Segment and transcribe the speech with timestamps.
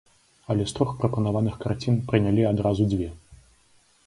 [0.53, 3.13] Але з трох прапанаваных карцін прынялі адразу дзве.